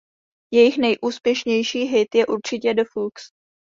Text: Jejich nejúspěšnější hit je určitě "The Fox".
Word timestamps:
Jejich 0.53 0.77
nejúspěšnější 0.77 1.79
hit 1.79 2.15
je 2.15 2.25
určitě 2.25 2.73
"The 2.73 2.83
Fox". 2.91 3.23